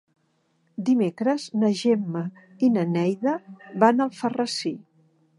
Dimecres 0.85 1.43
na 1.63 1.69
Gemma 1.81 2.23
i 2.67 2.69
na 2.77 2.85
Neida 2.93 3.33
van 3.85 4.01
a 4.01 4.07
Alfarrasí. 4.07 4.73